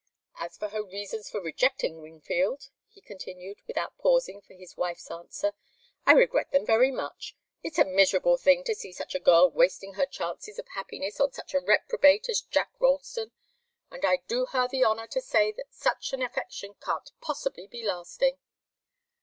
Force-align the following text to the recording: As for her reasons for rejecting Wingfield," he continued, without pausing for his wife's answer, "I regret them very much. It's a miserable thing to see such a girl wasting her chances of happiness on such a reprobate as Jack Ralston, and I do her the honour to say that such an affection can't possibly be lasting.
As 0.39 0.57
for 0.57 0.69
her 0.69 0.81
reasons 0.81 1.29
for 1.29 1.39
rejecting 1.39 2.01
Wingfield," 2.01 2.69
he 2.89 3.01
continued, 3.01 3.59
without 3.67 3.99
pausing 3.99 4.41
for 4.41 4.55
his 4.55 4.75
wife's 4.75 5.11
answer, 5.11 5.53
"I 6.07 6.13
regret 6.13 6.49
them 6.49 6.65
very 6.65 6.89
much. 6.89 7.35
It's 7.61 7.77
a 7.77 7.85
miserable 7.85 8.37
thing 8.37 8.63
to 8.63 8.73
see 8.73 8.93
such 8.93 9.13
a 9.13 9.19
girl 9.19 9.51
wasting 9.51 9.93
her 9.93 10.07
chances 10.07 10.57
of 10.57 10.67
happiness 10.69 11.19
on 11.19 11.33
such 11.33 11.53
a 11.53 11.59
reprobate 11.59 12.29
as 12.29 12.41
Jack 12.41 12.71
Ralston, 12.79 13.31
and 13.91 14.03
I 14.03 14.23
do 14.27 14.47
her 14.47 14.67
the 14.67 14.83
honour 14.83 15.05
to 15.05 15.21
say 15.21 15.51
that 15.51 15.71
such 15.71 16.13
an 16.13 16.23
affection 16.23 16.73
can't 16.81 17.11
possibly 17.21 17.67
be 17.67 17.83
lasting. 17.83 18.39